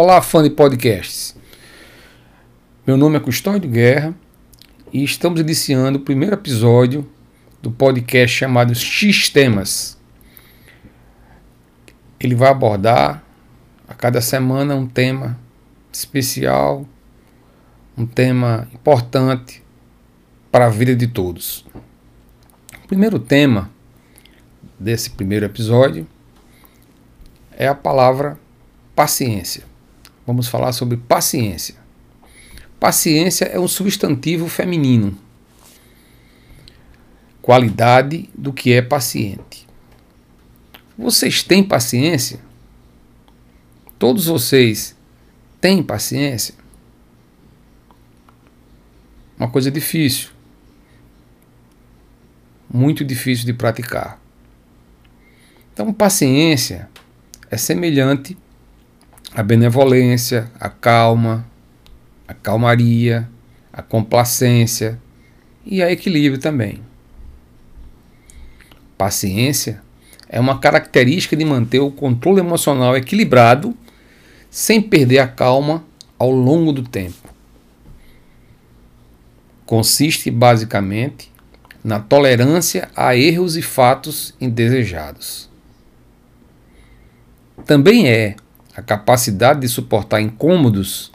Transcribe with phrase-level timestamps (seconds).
[0.00, 1.34] Olá, fã de podcasts.
[2.86, 4.14] Meu nome é Custódio Guerra
[4.92, 7.04] e estamos iniciando o primeiro episódio
[7.60, 9.98] do podcast chamado X Temas.
[12.20, 13.24] Ele vai abordar
[13.88, 15.36] a cada semana um tema
[15.92, 16.86] especial,
[17.96, 19.64] um tema importante
[20.52, 21.66] para a vida de todos.
[22.84, 23.68] O primeiro tema
[24.78, 26.06] desse primeiro episódio
[27.50, 28.38] é a palavra
[28.94, 29.66] paciência.
[30.28, 31.74] Vamos falar sobre paciência.
[32.78, 35.16] Paciência é um substantivo feminino.
[37.40, 39.66] Qualidade do que é paciente.
[40.98, 42.40] Vocês têm paciência?
[43.98, 44.94] Todos vocês
[45.62, 46.54] têm paciência?
[49.38, 50.28] Uma coisa difícil.
[52.68, 54.20] Muito difícil de praticar.
[55.72, 56.86] Então, paciência
[57.50, 58.36] é semelhante
[59.34, 61.46] à benevolência, à calma,
[62.26, 63.28] à calmaria,
[63.72, 64.98] à complacência
[65.64, 66.80] e a equilíbrio também.
[68.96, 69.80] Paciência
[70.28, 73.74] é uma característica de manter o controle emocional equilibrado
[74.50, 75.84] sem perder a calma
[76.18, 77.28] ao longo do tempo.
[79.64, 81.30] Consiste basicamente
[81.84, 85.48] na tolerância a erros e fatos indesejados
[87.68, 88.34] também é
[88.78, 91.10] a capacidade de suportar incômodos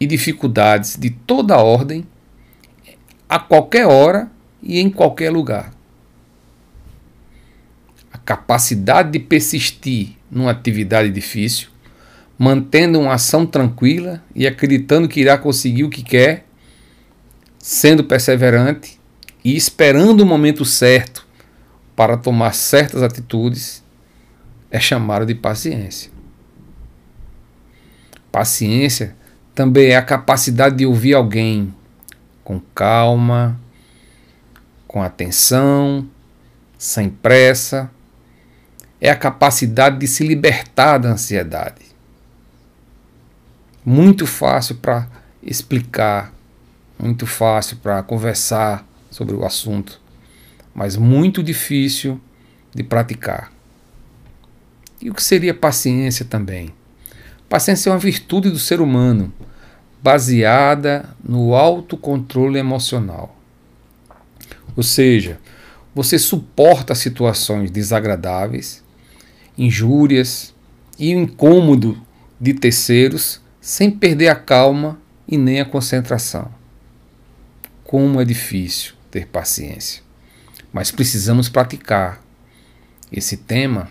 [0.00, 2.06] e dificuldades de toda ordem
[3.28, 4.30] a qualquer hora
[4.62, 5.74] e em qualquer lugar.
[8.10, 11.68] A capacidade de persistir numa atividade difícil,
[12.38, 16.46] mantendo uma ação tranquila e acreditando que irá conseguir o que quer,
[17.58, 18.98] sendo perseverante
[19.44, 21.26] e esperando o momento certo
[21.94, 23.84] para tomar certas atitudes
[24.70, 26.19] é chamada de paciência.
[28.30, 29.16] Paciência
[29.54, 31.74] também é a capacidade de ouvir alguém
[32.44, 33.60] com calma,
[34.86, 36.08] com atenção,
[36.78, 37.90] sem pressa.
[39.00, 41.86] É a capacidade de se libertar da ansiedade.
[43.84, 45.08] Muito fácil para
[45.42, 46.32] explicar,
[46.98, 50.00] muito fácil para conversar sobre o assunto,
[50.74, 52.20] mas muito difícil
[52.74, 53.50] de praticar.
[55.00, 56.74] E o que seria paciência também?
[57.50, 59.32] Paciência é uma virtude do ser humano,
[60.00, 63.36] baseada no autocontrole emocional.
[64.76, 65.40] Ou seja,
[65.92, 68.84] você suporta situações desagradáveis,
[69.58, 70.54] injúrias
[70.96, 72.00] e o incômodo
[72.40, 76.52] de terceiros sem perder a calma e nem a concentração.
[77.82, 80.04] Como é difícil ter paciência.
[80.72, 82.22] Mas precisamos praticar.
[83.10, 83.90] Esse tema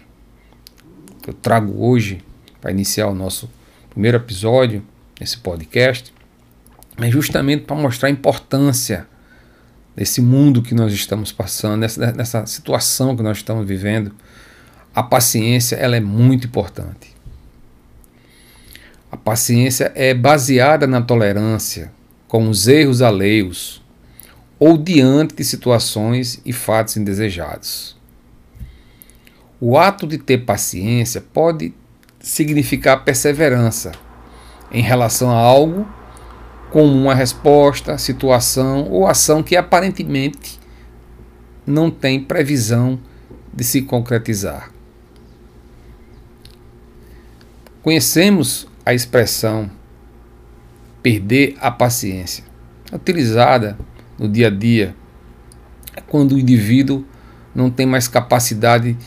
[1.22, 2.24] que eu trago hoje
[2.62, 3.50] para iniciar o nosso
[3.90, 4.84] primeiro episódio
[5.20, 6.14] nesse podcast
[6.97, 9.08] é justamente para mostrar a importância
[9.96, 14.14] desse mundo que nós estamos passando, nessa, nessa situação que nós estamos vivendo.
[14.94, 17.16] A paciência ela é muito importante.
[19.12, 21.92] A paciência é baseada na tolerância
[22.28, 23.81] com os erros alheios
[24.59, 27.98] ou diante de situações e fatos indesejados.
[29.59, 31.74] O ato de ter paciência pode
[32.19, 33.91] significar perseverança
[34.72, 35.88] em relação a algo,
[36.72, 40.59] como uma resposta, situação ou ação que aparentemente
[41.66, 43.00] não tem previsão
[43.53, 44.72] de se concretizar.
[47.81, 49.72] Conhecemos a expressão
[51.01, 52.44] perder a paciência,
[52.91, 53.78] utilizada
[54.18, 54.96] no dia a dia,
[56.07, 57.06] quando o indivíduo
[57.53, 58.97] não tem mais capacidade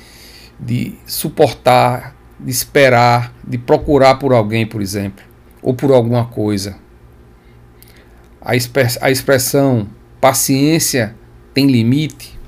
[0.58, 2.11] de suportar,
[2.44, 5.24] de esperar, de procurar por alguém, por exemplo,
[5.62, 6.76] ou por alguma coisa.
[8.40, 8.52] A,
[9.00, 9.88] a expressão
[10.20, 11.14] paciência
[11.54, 12.38] tem limite.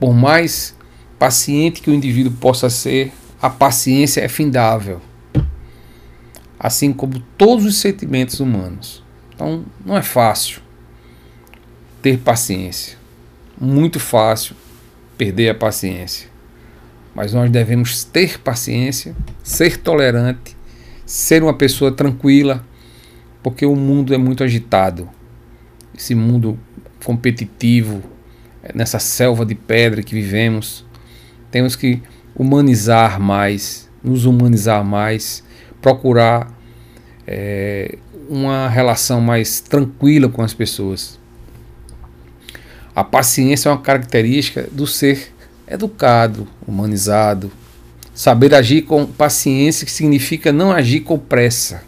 [0.00, 0.76] Por mais
[1.18, 5.00] paciente que o indivíduo possa ser, a paciência é findável.
[6.58, 9.04] Assim como todos os sentimentos humanos.
[9.34, 10.60] Então, não é fácil
[12.02, 12.98] ter paciência.
[13.60, 14.56] Muito fácil
[15.16, 16.28] perder a paciência.
[17.18, 19.12] Mas nós devemos ter paciência,
[19.42, 20.56] ser tolerante,
[21.04, 22.64] ser uma pessoa tranquila,
[23.42, 25.08] porque o mundo é muito agitado.
[25.92, 26.56] Esse mundo
[27.04, 28.04] competitivo,
[28.72, 30.86] nessa selva de pedra que vivemos,
[31.50, 32.00] temos que
[32.36, 35.42] humanizar mais, nos humanizar mais,
[35.82, 36.56] procurar
[37.26, 37.98] é,
[38.28, 41.18] uma relação mais tranquila com as pessoas.
[42.94, 45.36] A paciência é uma característica do ser
[45.70, 47.50] educado, humanizado,
[48.18, 51.84] Saber agir com paciência que significa não agir com pressa.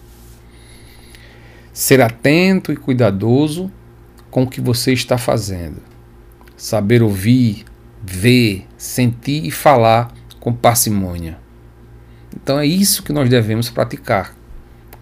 [1.73, 3.69] Ser atento e cuidadoso
[4.31, 5.83] com o que você está fazendo.
[6.57, 7.65] Saber ouvir,
[8.01, 11.37] ver, sentir e falar com parcimônia.
[12.33, 14.33] Então é isso que nós devemos praticar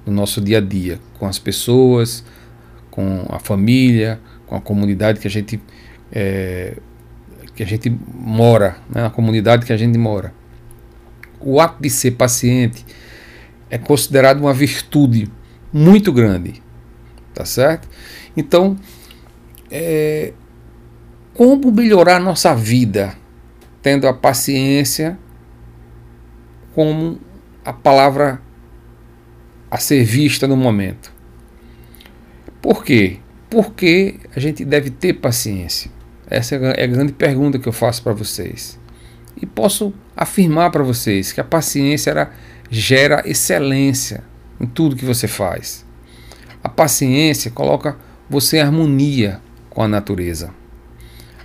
[0.07, 2.25] no nosso dia a dia, com as pessoas,
[2.91, 5.61] com a família, com a comunidade que a gente
[6.11, 6.79] é,
[7.59, 10.33] que a gente mora, né, na comunidade que a gente mora.
[11.41, 12.87] O ato de ser paciente
[13.69, 15.29] é considerado uma virtude
[15.73, 16.63] muito grande,
[17.35, 17.89] tá certo?
[18.37, 18.77] Então,
[19.69, 20.33] é,
[21.35, 23.17] como melhorar a nossa vida
[23.83, 25.19] tendo a paciência
[26.77, 27.19] como
[27.65, 28.41] a palavra
[29.69, 31.13] a ser vista no momento?
[32.63, 33.19] Por quê?
[33.51, 35.98] Porque a gente deve ter paciência.
[36.31, 38.79] Essa é a grande pergunta que eu faço para vocês.
[39.41, 42.31] E posso afirmar para vocês que a paciência era,
[42.71, 44.23] gera excelência
[44.61, 45.87] em tudo que você faz.
[46.63, 47.97] A paciência coloca
[48.29, 49.41] você em harmonia
[49.71, 50.51] com a natureza.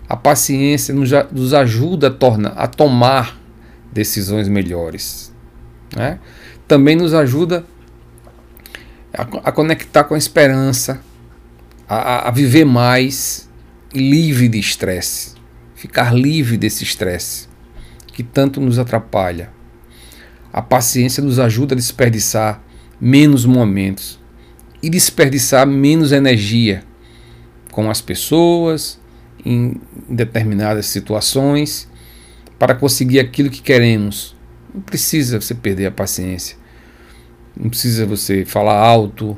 [0.09, 3.39] A paciência nos, nos ajuda a, torna, a tomar
[3.91, 5.33] decisões melhores.
[5.95, 6.19] Né?
[6.67, 7.63] Também nos ajuda
[9.13, 10.99] a, a conectar com a esperança,
[11.87, 13.49] a, a viver mais
[13.93, 15.35] livre de estresse,
[15.75, 17.47] ficar livre desse estresse
[18.13, 19.49] que tanto nos atrapalha.
[20.51, 22.61] A paciência nos ajuda a desperdiçar
[23.01, 24.19] menos momentos
[24.81, 26.83] e desperdiçar menos energia
[27.71, 28.99] com as pessoas,
[29.43, 29.75] em
[30.07, 31.89] determinadas situações,
[32.59, 34.35] para conseguir aquilo que queremos.
[34.73, 36.55] Não precisa você perder a paciência.
[37.55, 39.37] Não precisa você falar alto,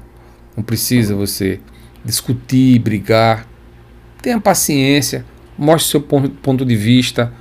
[0.55, 1.59] não precisa você
[2.03, 3.47] discutir, brigar.
[4.25, 5.23] Tenha paciência,
[5.55, 7.31] mostre seu ponto de vista,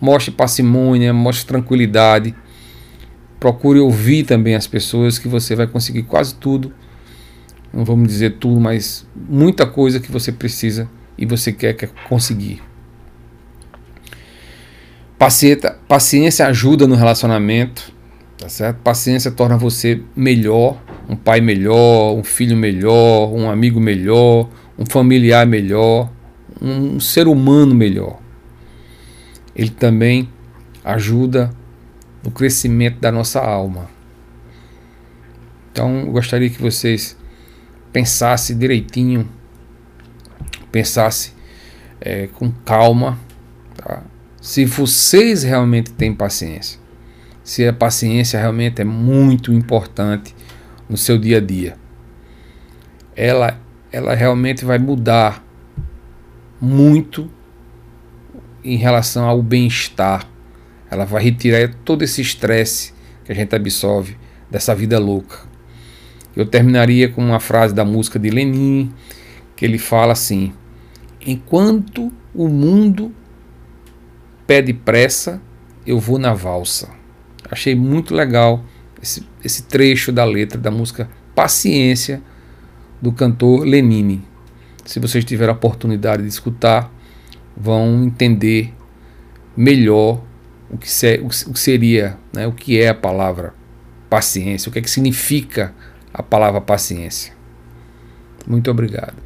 [0.00, 2.34] mostre parcimônia, mostre tranquilidade.
[3.38, 6.74] Procure ouvir também as pessoas que você vai conseguir quase tudo.
[7.72, 12.60] Não vamos dizer tudo, mas muita coisa que você precisa e você quer, quer conseguir.
[15.16, 17.94] Paciência, paciência ajuda no relacionamento,
[18.36, 18.78] tá certo?
[18.78, 20.76] Paciência torna você melhor,
[21.08, 26.15] um pai melhor, um filho melhor, um amigo melhor, um familiar melhor
[26.60, 28.20] um ser humano melhor.
[29.54, 30.28] Ele também
[30.84, 31.50] ajuda
[32.22, 33.88] no crescimento da nossa alma.
[35.70, 37.16] Então, eu gostaria que vocês
[37.92, 39.28] pensassem direitinho,
[40.72, 41.32] pensassem
[42.00, 43.18] é, com calma,
[43.76, 44.02] tá?
[44.40, 46.78] se vocês realmente têm paciência,
[47.42, 50.34] se a paciência realmente é muito importante
[50.88, 51.76] no seu dia a dia.
[53.14, 53.58] Ela,
[53.90, 55.45] ela realmente vai mudar
[56.60, 57.30] muito
[58.64, 60.28] em relação ao bem-estar.
[60.90, 62.92] Ela vai retirar todo esse estresse
[63.24, 64.16] que a gente absorve
[64.50, 65.38] dessa vida louca.
[66.34, 68.92] Eu terminaria com uma frase da música de Lenin,
[69.54, 70.52] que ele fala assim:
[71.24, 73.12] Enquanto o mundo
[74.46, 75.40] pede pressa,
[75.86, 76.90] eu vou na valsa.
[77.50, 78.64] Achei muito legal
[79.02, 82.22] esse, esse trecho da letra da música Paciência,
[83.00, 84.35] do cantor Lenine
[84.86, 86.90] se vocês tiverem a oportunidade de escutar,
[87.56, 88.72] vão entender
[89.56, 90.22] melhor
[90.70, 93.52] o que, se, o que seria, né, o que é a palavra
[94.08, 95.74] paciência, o que é que significa
[96.14, 97.34] a palavra paciência.
[98.46, 99.25] Muito obrigado.